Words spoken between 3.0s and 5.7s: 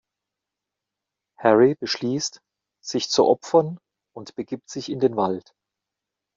zu opfern, und begibt sich in den Wald.